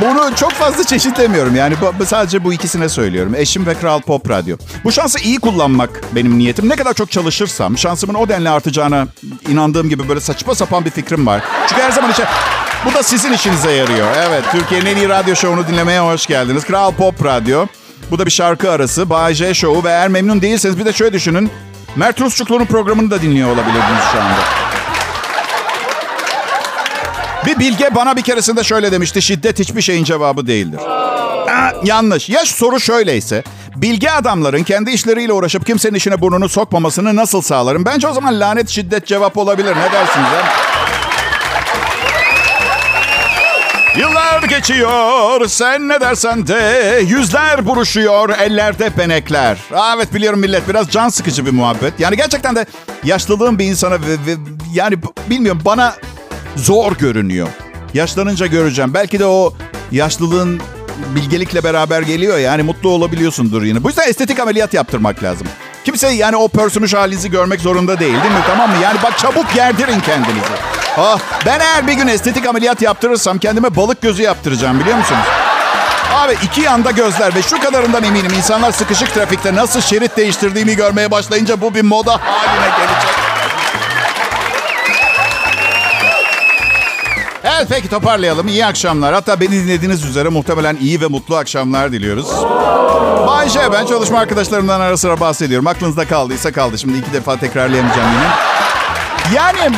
[0.00, 1.54] Bunu çok fazla çeşitlemiyorum.
[1.54, 3.34] Yani bu, sadece bu ikisine söylüyorum.
[3.34, 4.56] Eşim ve Kral Pop Radyo.
[4.84, 6.68] Bu şansı iyi kullanmak benim niyetim.
[6.68, 9.06] Ne kadar çok çalışırsam şansımın o denli artacağına
[9.48, 11.42] inandığım gibi böyle saçma sapan bir fikrim var.
[11.68, 12.24] Çünkü her zaman işte
[12.84, 14.06] bu da sizin işinize yarıyor.
[14.28, 16.64] Evet, Türkiye'nin en iyi radyo şovunu dinlemeye hoş geldiniz.
[16.64, 17.66] Kral Pop Radyo.
[18.10, 19.10] Bu da bir şarkı arası.
[19.10, 21.50] Bay J Show'u ve eğer memnun değilseniz bir de şöyle düşünün.
[21.96, 24.69] Mert Rusçuklu'nun programını da dinliyor olabilirdiniz şu anda.
[27.46, 29.22] Bir bilge bana bir keresinde şöyle demişti.
[29.22, 30.80] Şiddet hiçbir şeyin cevabı değildir.
[31.48, 32.28] Aa, yanlış.
[32.28, 33.42] Ya soru şöyleyse.
[33.76, 37.84] Bilge adamların kendi işleriyle uğraşıp kimsenin işine burnunu sokmamasını nasıl sağlarım?
[37.84, 39.76] Bence o zaman lanet şiddet cevap olabilir.
[39.76, 40.26] Ne dersiniz?
[40.26, 40.70] He?
[44.00, 49.58] Yıllar geçiyor, sen ne dersen de yüzler buruşuyor, ellerde benekler.
[49.74, 52.00] Aa, evet biliyorum millet, biraz can sıkıcı bir muhabbet.
[52.00, 52.66] Yani gerçekten de
[53.04, 54.36] yaşlılığın bir insana ve, ve
[54.72, 54.96] yani
[55.30, 55.94] bilmiyorum bana
[56.56, 57.48] zor görünüyor.
[57.94, 58.94] Yaşlanınca göreceğim.
[58.94, 59.54] Belki de o
[59.92, 60.60] yaşlılığın
[61.14, 63.82] bilgelikle beraber geliyor yani mutlu olabiliyorsundur yine.
[63.84, 65.46] Bu yüzden estetik ameliyat yaptırmak lazım.
[65.84, 68.40] Kimse yani o pörsümüş halinizi görmek zorunda değil değil mi?
[68.46, 68.76] Tamam mı?
[68.82, 70.52] Yani bak çabuk gerdirin kendinizi.
[70.98, 75.24] Ah, ben eğer bir gün estetik ameliyat yaptırırsam kendime balık gözü yaptıracağım biliyor musunuz?
[76.14, 81.10] Abi iki yanda gözler ve şu kadarından eminim insanlar sıkışık trafikte nasıl şerit değiştirdiğimi görmeye
[81.10, 83.29] başlayınca bu bir moda haline gelecek.
[87.60, 88.48] Evet peki toparlayalım.
[88.48, 89.14] İyi akşamlar.
[89.14, 92.26] Hatta beni dinlediğiniz üzere muhtemelen iyi ve mutlu akşamlar diliyoruz.
[93.26, 95.66] Bayşe ben çalışma arkadaşlarımdan ara sıra bahsediyorum.
[95.66, 96.78] Aklınızda kaldıysa kaldı.
[96.78, 98.28] Şimdi iki defa tekrarlayamayacağım yine.
[99.36, 99.76] Yani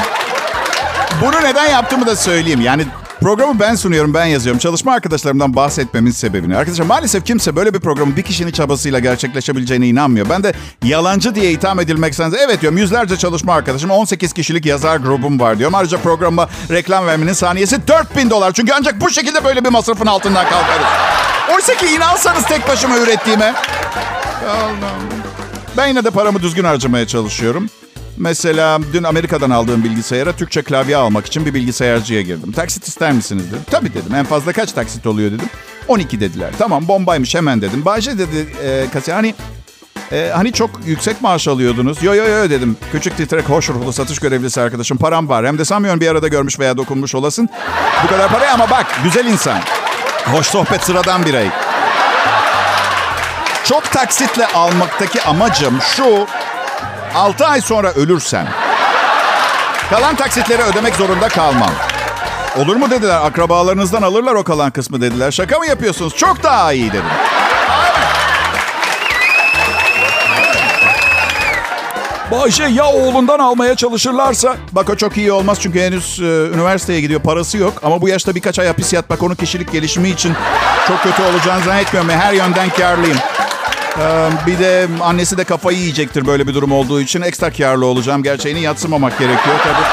[1.22, 2.60] bunu neden yaptığımı da söyleyeyim.
[2.60, 2.86] Yani
[3.22, 4.58] programı ben sunuyorum, ben yazıyorum.
[4.58, 6.56] Çalışma arkadaşlarımdan bahsetmemin sebebini.
[6.56, 10.28] Arkadaşlar maalesef kimse böyle bir programın bir kişinin çabasıyla gerçekleşebileceğine inanmıyor.
[10.30, 10.52] Ben de
[10.84, 15.74] yalancı diye itham edilmeksense evet diyorum yüzlerce çalışma arkadaşım 18 kişilik yazar grubum var diyorum.
[15.74, 18.52] Ayrıca programa reklam vermenin saniyesi 4000 dolar.
[18.52, 20.86] Çünkü ancak bu şekilde böyle bir masrafın altından kalkarız.
[21.54, 23.54] Oysa ki inansanız tek başıma ürettiğime.
[25.76, 27.68] Ben yine de paramı düzgün harcamaya çalışıyorum.
[28.22, 32.52] Mesela dün Amerika'dan aldığım bilgisayara Türkçe klavye almak için bir bilgisayarcıya girdim.
[32.52, 33.62] Taksit ister misiniz dedim.
[33.70, 34.14] Tabii dedim.
[34.14, 35.46] En fazla kaç taksit oluyor dedim.
[35.88, 36.50] 12 dediler.
[36.58, 37.84] Tamam bombaymış hemen dedim.
[37.84, 39.34] Bahçe dedi e, kasiyer hani
[40.12, 42.02] e, hani çok yüksek maaş alıyordunuz.
[42.02, 42.76] Yo yo yo dedim.
[42.92, 44.98] Küçük titrek hoş ruhlu satış görevlisi arkadaşım.
[44.98, 45.46] Param var.
[45.46, 47.48] Hem de sanmıyorum bir arada görmüş veya dokunmuş olasın.
[48.04, 49.60] Bu kadar paraya ama bak güzel insan.
[50.24, 51.48] Hoş sohbet sıradan birey.
[53.64, 56.26] Çok taksitle almaktaki amacım şu.
[57.14, 58.48] 6 ay sonra ölürsem
[59.90, 61.70] kalan taksitleri ödemek zorunda kalmam.
[62.58, 63.20] Olur mu dediler.
[63.24, 65.30] Akrabalarınızdan alırlar o kalan kısmı dediler.
[65.30, 66.16] Şaka mı yapıyorsunuz?
[66.16, 67.04] Çok daha iyi dedim.
[72.30, 74.56] Bayşe ya oğlundan almaya çalışırlarsa?
[74.72, 77.20] Bak o çok iyi olmaz çünkü henüz e, üniversiteye gidiyor.
[77.20, 77.72] Parası yok.
[77.82, 80.34] Ama bu yaşta birkaç ay hapis yatmak onun kişilik gelişimi için
[80.88, 82.10] çok kötü olacağını zannetmiyorum.
[82.10, 83.18] Her yönden karlıyım.
[83.98, 87.22] Ee, bir de annesi de kafayı yiyecektir böyle bir durum olduğu için.
[87.22, 88.22] Ekstra karlı olacağım.
[88.22, 89.86] Gerçeğini yatsımamak gerekiyor tabii.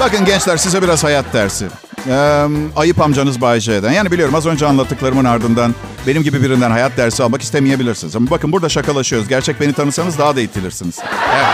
[0.00, 1.66] Bakın gençler size biraz hayat dersi.
[2.08, 3.92] Ee, ayıp amcanız Bay J'den.
[3.92, 5.74] Yani biliyorum az önce anlattıklarımın ardından
[6.06, 8.16] benim gibi birinden hayat dersi almak istemeyebilirsiniz.
[8.16, 9.28] Ama bakın burada şakalaşıyoruz.
[9.28, 10.98] Gerçek beni tanısanız daha da itilirsiniz.
[11.34, 11.46] Evet.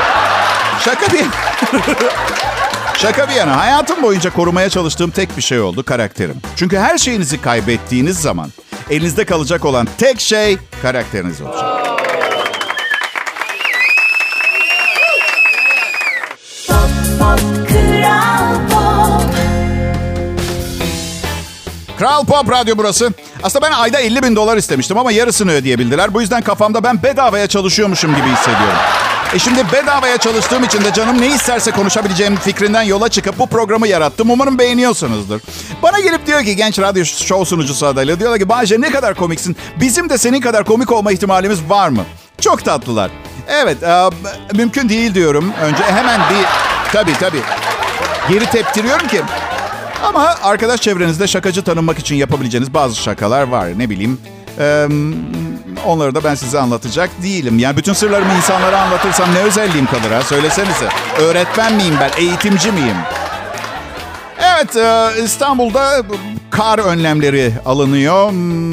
[0.84, 1.24] Şaka bir...
[2.98, 6.36] Şaka bir yana hayatım boyunca korumaya çalıştığım tek bir şey oldu karakterim.
[6.56, 8.50] Çünkü her şeyinizi kaybettiğiniz zaman
[8.90, 11.84] elinizde kalacak olan tek şey karakteriniz olacak.
[21.98, 23.12] Kral Pop Radyo burası.
[23.42, 26.14] Aslında ben ayda 50 bin dolar istemiştim ama yarısını ödeyebildiler.
[26.14, 28.78] Bu yüzden kafamda ben bedavaya çalışıyormuşum gibi hissediyorum.
[29.34, 33.88] E şimdi bedavaya çalıştığım için de canım ne isterse konuşabileceğim fikrinden yola çıkıp bu programı
[33.88, 34.30] yarattım.
[34.30, 35.40] Umarım beğeniyorsunuzdur.
[35.82, 38.20] Bana gelip diyor ki genç radyo show sunucusu adaylı.
[38.20, 39.56] Diyorlar ki Bahçe ne kadar komiksin.
[39.80, 42.04] Bizim de senin kadar komik olma ihtimalimiz var mı?
[42.40, 43.10] Çok tatlılar.
[43.48, 44.10] Evet e,
[44.54, 45.52] mümkün değil diyorum.
[45.62, 46.46] Önce hemen bir
[46.92, 47.40] tabii tabii
[48.28, 49.22] geri teptiriyorum ki
[50.04, 53.78] ama arkadaş çevrenizde şakacı tanınmak için yapabileceğiniz bazı şakalar var.
[53.78, 54.20] Ne bileyim.
[54.58, 54.86] Ee,
[55.84, 57.58] onları da ben size anlatacak değilim.
[57.58, 60.22] Yani bütün sırlarımı insanlara anlatırsam ne özelliğim kalır ha?
[60.22, 60.88] Söylesenize.
[61.18, 62.10] Öğretmen miyim ben?
[62.18, 62.96] Eğitimci miyim?
[64.38, 66.02] Evet, e, İstanbul'da
[66.50, 68.30] kar önlemleri alınıyor.
[68.30, 68.72] Hmm,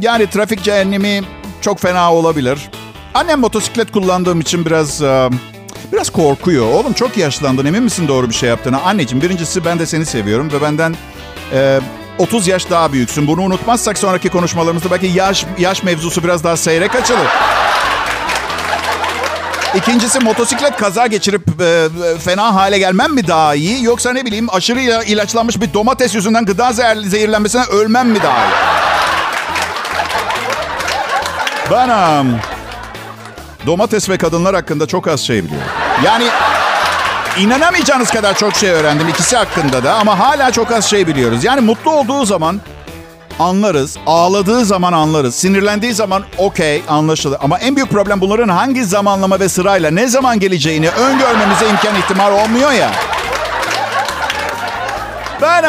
[0.00, 1.22] Yani trafik cehennemi
[1.60, 2.70] çok fena olabilir.
[3.14, 5.02] Annem motosiklet kullandığım için biraz...
[5.02, 5.30] e,
[5.92, 6.66] biraz korkuyor.
[6.74, 8.80] Oğlum çok yaşlandın emin misin doğru bir şey yaptığına?
[8.80, 10.94] Anneciğim birincisi ben de seni seviyorum ve benden
[11.52, 11.80] e,
[12.20, 13.26] 30 yaş daha büyüksün.
[13.26, 17.26] Bunu unutmazsak sonraki konuşmalarımızda belki yaş, yaş mevzusu biraz daha seyrek açılır.
[19.74, 21.88] İkincisi motosiklet kaza geçirip e,
[22.24, 23.84] fena hale gelmem mi daha iyi?
[23.84, 28.38] Yoksa ne bileyim aşırı ila- ilaçlanmış bir domates yüzünden gıda zehir- zehirlenmesine ölmem mi daha
[28.38, 28.50] iyi?
[31.70, 32.26] Ben
[33.66, 35.68] domates ve kadınlar hakkında çok az şey biliyorum.
[36.04, 36.24] Yani
[37.40, 41.44] inanamayacağınız kadar çok şey öğrendim ikisi hakkında da ama hala çok az şey biliyoruz.
[41.44, 42.60] Yani mutlu olduğu zaman
[43.38, 43.96] anlarız.
[44.06, 45.34] Ağladığı zaman anlarız.
[45.34, 47.38] Sinirlendiği zaman okey anlaşılır.
[47.42, 52.32] Ama en büyük problem bunların hangi zamanlama ve sırayla ne zaman geleceğini öngörmemize imkan ihtimal
[52.32, 52.90] olmuyor ya.
[55.42, 55.64] Ben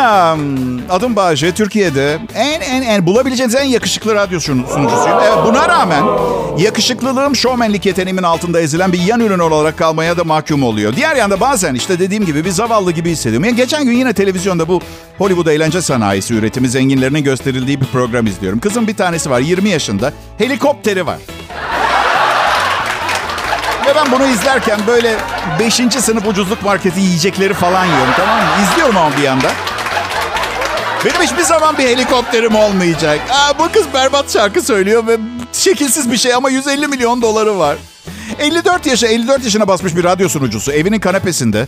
[0.89, 1.51] adım Bahçe.
[1.51, 5.17] Türkiye'de en en en bulabileceğiniz en yakışıklı radyo sun- sunucusuyum.
[5.23, 6.03] Evet buna rağmen
[6.57, 10.95] yakışıklılığım şovmenlik yeteneğimin altında ezilen bir yan ürün olarak kalmaya da mahkum oluyor.
[10.95, 13.45] Diğer yanda bazen işte dediğim gibi bir zavallı gibi hissediyorum.
[13.45, 14.81] Yani geçen gün yine televizyonda bu
[15.17, 18.59] Hollywood eğlence sanayisi üretimi zenginlerinin gösterildiği bir program izliyorum.
[18.59, 20.13] Kızın bir tanesi var 20 yaşında.
[20.37, 21.17] Helikopteri var.
[23.91, 25.17] Ve ben bunu izlerken böyle
[25.59, 25.73] 5.
[25.75, 28.49] sınıf ucuzluk marketi yiyecekleri falan yiyorum tamam mı?
[28.63, 29.51] İzliyorum ama bir yanda.
[31.05, 33.19] Benim hiçbir zaman bir helikopterim olmayacak.
[33.31, 35.17] Aa, bu kız berbat şarkı söylüyor ve
[35.53, 37.77] şekilsiz bir şey ama 150 milyon doları var.
[38.39, 41.67] 54 yaşa 54 yaşına basmış bir radyo sunucusu evinin kanepesinde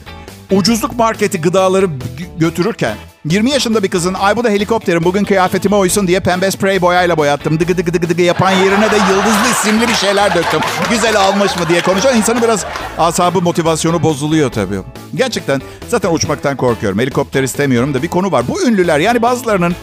[0.52, 1.90] ucuzluk marketi gıdaları
[2.38, 6.82] götürürken 20 yaşında bir kızın ay bu da helikopterim bugün kıyafetime uysun diye pembe sprey
[6.82, 7.60] boyayla boyattım.
[7.60, 10.60] Dıgı dıgı dıgı dıgı yapan yerine de yıldızlı isimli bir şeyler döktüm.
[10.90, 12.66] Güzel almış mı diye konuşan insanın biraz
[12.98, 14.80] asabı motivasyonu bozuluyor tabii.
[15.16, 17.00] Gerçekten zaten uçmaktan korkuyorum.
[17.00, 18.48] Helikopter istemiyorum da bir konu var.
[18.48, 19.76] Bu ünlüler yani bazılarının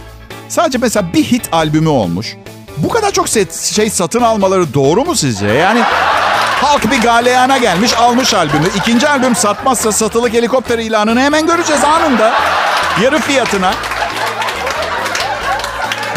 [0.48, 2.36] sadece mesela bir hit albümü olmuş.
[2.76, 5.46] Bu kadar çok set, şey satın almaları doğru mu sizce?
[5.46, 5.82] Yani
[6.60, 8.66] Halk bir galeyana gelmiş almış albümü.
[8.76, 12.32] İkinci albüm satmazsa satılık helikopter ilanını hemen göreceğiz anında.
[13.02, 13.74] Yarı fiyatına.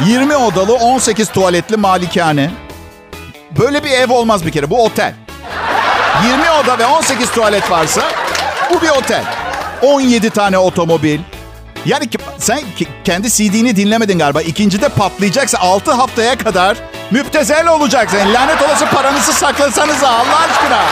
[0.06, 2.52] 20 odalı 18 tuvaletli malikane.
[3.60, 5.13] Böyle bir ev olmaz bir kere bu otel.
[6.28, 8.02] 20 oda ve 18 tuvalet varsa
[8.74, 9.24] bu bir otel.
[9.82, 11.20] 17 tane otomobil.
[11.86, 12.60] Yani sen
[13.04, 14.41] kendi CD'ni dinlemedin galiba.
[14.41, 16.78] İkincide patlayacaksa 6 haftaya kadar
[17.12, 18.19] müptezel olacaksın.
[18.34, 20.84] Lanet olası paranızı saklasanız Allah aşkına.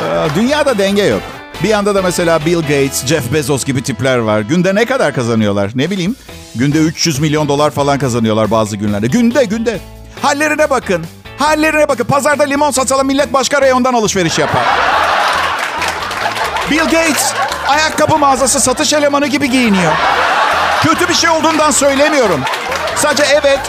[0.00, 1.22] Ee, Dünyada denge yok.
[1.62, 4.40] Bir yanda da mesela Bill Gates, Jeff Bezos gibi tipler var.
[4.40, 5.70] Günde ne kadar kazanıyorlar?
[5.74, 6.16] Ne bileyim.
[6.54, 9.06] Günde 300 milyon dolar falan kazanıyorlar bazı günlerde.
[9.06, 9.78] Günde günde.
[10.22, 11.06] Hallerine bakın.
[11.38, 12.04] Hallerine bakın.
[12.04, 14.64] Pazarda limon satalım millet başka reyondan alışveriş yapar.
[16.70, 17.32] Bill Gates
[17.68, 19.92] ayakkabı mağazası satış elemanı gibi giyiniyor.
[20.82, 22.40] Kötü bir şey olduğundan söylemiyorum.
[22.96, 23.60] Sadece evet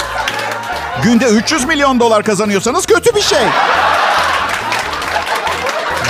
[1.04, 3.44] günde 300 milyon dolar kazanıyorsanız kötü bir şey.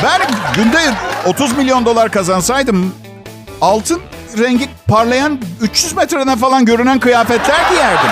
[0.04, 0.21] Ben
[0.56, 0.93] günde
[1.25, 2.95] 30 milyon dolar kazansaydım
[3.62, 4.01] altın
[4.38, 8.12] rengi parlayan 300 metreden falan görünen kıyafetler giyerdim.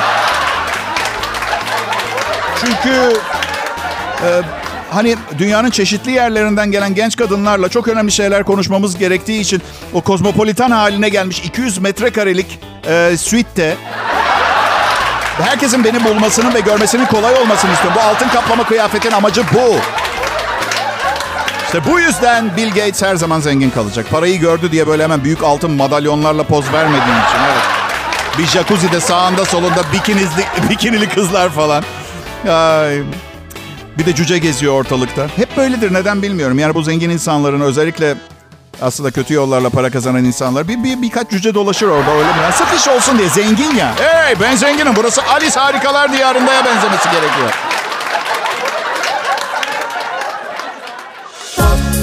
[2.61, 3.19] Çünkü
[4.23, 4.41] e,
[4.91, 9.61] hani dünyanın çeşitli yerlerinden gelen genç kadınlarla çok önemli şeyler konuşmamız gerektiği için
[9.93, 13.77] o kozmopolitan haline gelmiş 200 metrekarelik e, suite'te
[15.37, 17.99] herkesin beni bulmasının ve görmesinin kolay olmasını istiyorum.
[18.01, 19.75] Bu altın kaplama kıyafetin amacı bu.
[21.65, 24.05] İşte bu yüzden Bill Gates her zaman zengin kalacak.
[24.11, 27.39] Parayı gördü diye böyle hemen büyük altın madalyonlarla poz vermediğim için.
[27.47, 27.63] Evet.
[28.37, 31.83] Bir jacuzzi'de sağında solunda bikinizli, bikinili kızlar falan.
[32.49, 33.01] Ay.
[33.99, 35.27] Bir de cüce geziyor ortalıkta.
[35.35, 36.59] Hep böyledir neden bilmiyorum.
[36.59, 38.15] Yani bu zengin insanların özellikle
[38.81, 42.41] aslında kötü yollarla para kazanan insanlar bir, bir birkaç cüce dolaşır orada öyle mi?
[42.43, 42.51] ya?
[42.51, 43.93] Sırf iş olsun diye zengin ya.
[43.99, 47.49] Hey ben zenginim burası Alice Harikalar Diyarı'ndaya benzemesi gerekiyor.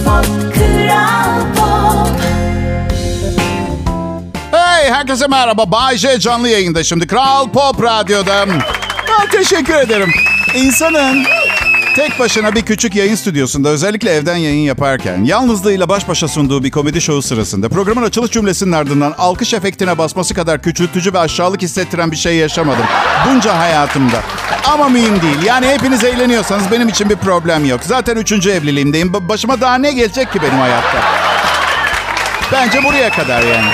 [0.04, 2.20] Pop Kral Pop
[4.52, 5.72] Hey herkese merhaba.
[5.72, 7.06] Bay J canlı yayında şimdi.
[7.06, 8.46] Kral Pop Radyo'da.
[9.06, 10.12] Ha, teşekkür ederim.
[10.54, 11.24] İnsanın
[11.96, 16.70] tek başına bir küçük yayın stüdyosunda özellikle evden yayın yaparken yalnızlığıyla baş başa sunduğu bir
[16.70, 22.10] komedi şovu sırasında programın açılış cümlesinin ardından alkış efektine basması kadar küçültücü ve aşağılık hissettiren
[22.10, 22.84] bir şey yaşamadım.
[23.28, 24.20] Bunca hayatımda.
[24.72, 25.42] Ama mühim değil.
[25.44, 27.80] Yani hepiniz eğleniyorsanız benim için bir problem yok.
[27.84, 29.08] Zaten üçüncü evliliğimdeyim.
[29.08, 30.98] Ba- Başıma daha ne gelecek ki benim hayatta?
[32.52, 33.66] Bence buraya kadar yani.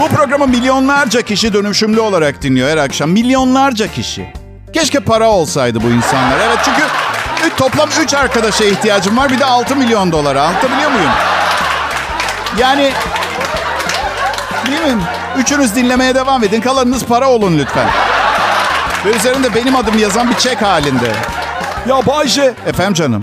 [0.00, 3.10] Bu programı milyonlarca kişi dönüşümlü olarak dinliyor her akşam.
[3.10, 4.43] Milyonlarca kişi.
[4.74, 6.38] Keşke para olsaydı bu insanlar.
[6.46, 6.82] Evet çünkü
[7.56, 9.30] toplam 3 arkadaşa ihtiyacım var.
[9.30, 10.42] Bir de 6 milyon dolara.
[10.42, 11.10] Anlatabiliyor muyum?
[12.58, 12.92] Yani
[14.66, 15.02] değil mi?
[15.38, 16.60] Üçünüz dinlemeye devam edin.
[16.60, 17.86] Kalanınız para olun lütfen.
[19.04, 21.12] Ve üzerinde benim adım yazan bir çek halinde.
[21.88, 23.22] Ya Bayce Efendim canım.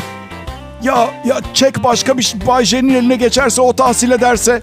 [0.81, 4.61] ya ya çek başka bir şey Bayce'nin eline geçerse o tahsil ederse.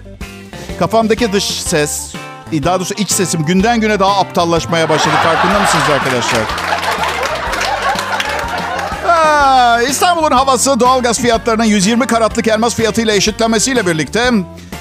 [0.79, 2.13] Kafamdaki dış ses,
[2.51, 5.15] daha doğrusu iç sesim günden güne daha aptallaşmaya başladı.
[5.23, 6.68] Farkında mısınız arkadaşlar?
[9.59, 14.31] Aa, İstanbul'un havası doğalgaz fiyatlarının 120 karatlık elmas fiyatıyla eşitlenmesiyle birlikte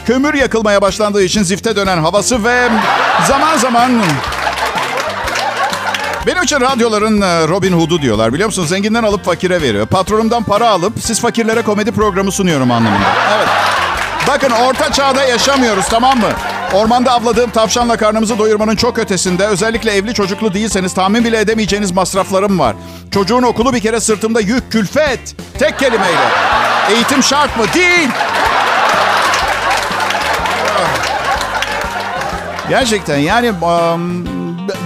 [0.07, 2.69] kömür yakılmaya başlandığı için zifte dönen havası ve
[3.29, 4.03] zaman zaman
[6.27, 8.69] benim için radyoların e, Robin Hood'u diyorlar biliyor musunuz?
[8.69, 9.87] Zenginden alıp fakire veriyor.
[9.87, 13.09] Patronumdan para alıp siz fakirlere komedi programı sunuyorum anlamında.
[13.37, 13.49] Evet.
[14.29, 16.29] Bakın orta çağda yaşamıyoruz tamam mı?
[16.75, 22.59] Ormanda avladığım tavşanla karnımızı doyurmanın çok ötesinde özellikle evli çocuklu değilseniz tahmin bile edemeyeceğiniz masraflarım
[22.59, 22.77] var.
[23.11, 25.37] Çocuğun okulu bir kere sırtımda yük, külfet.
[25.59, 26.29] Tek kelimeyle.
[26.91, 27.65] Eğitim şart mı?
[27.75, 28.09] Değil.
[32.69, 33.53] Gerçekten yani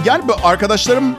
[0.05, 1.15] yani arkadaşlarım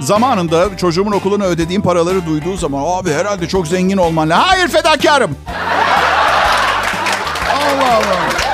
[0.00, 4.44] zamanında çocuğumun okuluna ödediğim paraları duyduğu zaman abi herhalde çok zengin olman lazım.
[4.46, 5.36] Hayır fedakarım.
[7.76, 8.46] Allah Allah.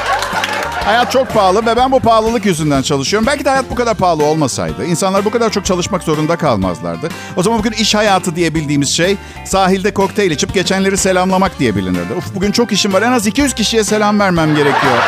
[0.84, 3.26] Hayat çok pahalı ve ben bu pahalılık yüzünden çalışıyorum.
[3.26, 7.08] Belki de hayat bu kadar pahalı olmasaydı insanlar bu kadar çok çalışmak zorunda kalmazlardı.
[7.36, 12.12] O zaman bugün iş hayatı diye bildiğimiz şey sahilde kokteyl içip geçenleri selamlamak diye bilinirdi.
[12.18, 13.02] Uf bugün çok işim var.
[13.02, 14.98] En az 200 kişiye selam vermem gerekiyor.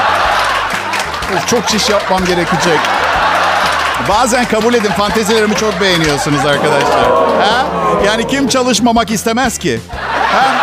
[1.37, 2.79] Of, çok şiş yapmam gerekecek.
[4.09, 7.05] Bazen kabul edin fantezilerimi çok beğeniyorsunuz arkadaşlar.
[7.41, 7.67] Ha?
[8.07, 9.81] Yani kim çalışmamak istemez ki?
[10.33, 10.55] Ha?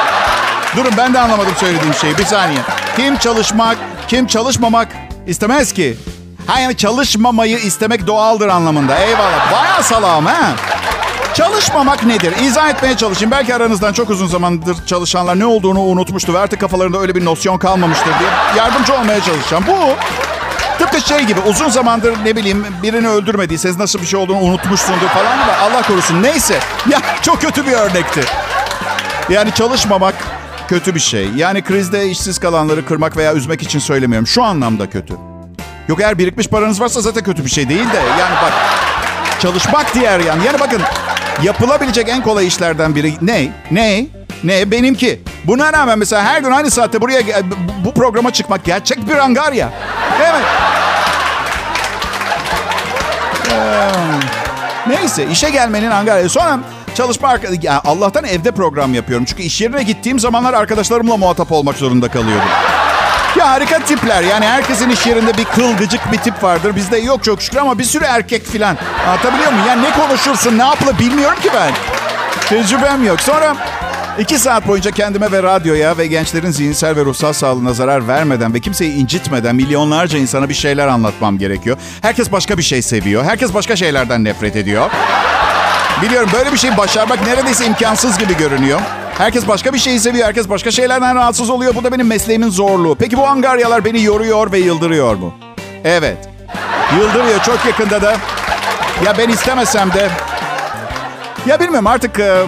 [0.75, 2.17] Durun ben de anlamadım söylediğim şeyi.
[2.17, 2.59] Bir saniye.
[2.95, 3.77] Kim çalışmak,
[4.07, 4.87] kim çalışmamak
[5.27, 5.97] istemez ki?
[6.47, 8.95] Ha yani çalışmamayı istemek doğaldır anlamında.
[8.99, 9.51] Eyvallah.
[9.51, 10.51] Bayağı salam ha.
[11.33, 12.33] Çalışmamak nedir?
[12.41, 13.31] İzah etmeye çalışayım.
[13.31, 17.57] Belki aranızdan çok uzun zamandır çalışanlar ne olduğunu unutmuştu ve artık kafalarında öyle bir nosyon
[17.57, 19.63] kalmamıştır diye yardımcı olmaya çalışacağım.
[19.67, 19.77] Bu
[20.79, 25.33] tıpkı şey gibi uzun zamandır ne bileyim birini öldürmediyseniz nasıl bir şey olduğunu unutmuşsundur falan
[25.41, 25.51] gibi.
[25.51, 26.23] Allah korusun.
[26.23, 26.59] Neyse.
[26.89, 28.21] Ya çok kötü bir örnekti.
[29.29, 30.15] Yani çalışmamak
[30.71, 31.29] kötü bir şey.
[31.35, 34.27] Yani krizde işsiz kalanları kırmak veya üzmek için söylemiyorum.
[34.27, 35.13] Şu anlamda kötü.
[35.87, 37.97] Yok eğer birikmiş paranız varsa zaten kötü bir şey değil de.
[38.19, 38.53] Yani bak
[39.39, 40.39] çalışmak diğer yan.
[40.41, 40.81] Yani bakın
[41.43, 43.47] yapılabilecek en kolay işlerden biri ne?
[43.71, 44.05] Ne?
[44.43, 44.71] Ne?
[44.71, 45.21] Benimki.
[45.43, 47.21] Buna rağmen mesela her gün aynı saatte buraya
[47.85, 49.69] bu- programa çıkmak gerçek bir angarya.
[50.21, 50.41] Evet.
[53.51, 53.91] Ee,
[54.87, 56.29] Neyse işe gelmenin angarya.
[56.29, 56.59] Sonra
[56.95, 57.47] çalışma arka...
[57.61, 59.25] Ya Allah'tan evde program yapıyorum.
[59.25, 62.49] Çünkü iş yerine gittiğim zamanlar arkadaşlarımla muhatap olmak zorunda kalıyordum.
[63.37, 64.23] Ya harika tipler.
[64.23, 66.75] Yani herkesin iş yerinde bir kıl gıcık bir tip vardır.
[66.75, 68.77] Bizde yok çok şükür ama bir sürü erkek filan.
[69.07, 69.67] Anlatabiliyor muyum?
[69.67, 71.71] Yani ne konuşursun, ne yapılır bilmiyorum ki ben.
[72.49, 73.21] Tecrübem yok.
[73.21, 73.55] Sonra
[74.19, 78.59] iki saat boyunca kendime ve radyoya ve gençlerin zihinsel ve ruhsal sağlığına zarar vermeden ve
[78.59, 81.77] kimseyi incitmeden milyonlarca insana bir şeyler anlatmam gerekiyor.
[82.01, 83.23] Herkes başka bir şey seviyor.
[83.23, 84.89] Herkes başka şeylerden nefret ediyor.
[86.01, 88.79] Biliyorum böyle bir şey başarmak neredeyse imkansız gibi görünüyor.
[89.17, 90.27] Herkes başka bir şeyi seviyor.
[90.27, 91.75] Herkes başka şeylerden rahatsız oluyor.
[91.75, 92.95] Bu da benim mesleğimin zorluğu.
[92.95, 95.33] Peki bu angaryalar beni yoruyor ve yıldırıyor mu?
[95.83, 96.17] Evet.
[96.99, 98.11] Yıldırıyor çok yakında da.
[99.05, 100.09] Ya ben istemesem de.
[101.45, 102.45] Ya bilmiyorum artık e,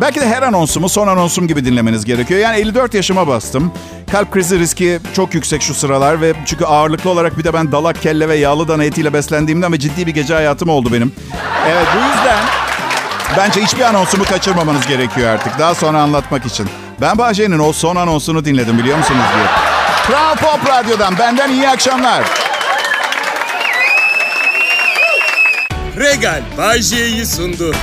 [0.00, 2.40] belki de her anonsumu son anonsum gibi dinlemeniz gerekiyor.
[2.40, 3.72] Yani 54 yaşıma bastım.
[4.12, 8.02] Kalp krizi riski çok yüksek şu sıralar ve çünkü ağırlıklı olarak bir de ben dalak,
[8.02, 11.12] kelle ve yağlı dana etiyle beslendiğimden ve ciddi bir gece hayatım oldu benim.
[11.66, 12.69] Evet bu yüzden
[13.36, 15.58] bence hiçbir anonsumu kaçırmamanız gerekiyor artık.
[15.58, 16.68] Daha sonra anlatmak için.
[17.00, 19.46] Ben Bahçe'nin o son anonsunu dinledim biliyor musunuz diye.
[20.06, 22.22] Kral Pop Radyo'dan benden iyi akşamlar.
[25.96, 27.74] Regal Bay J'yi sundu.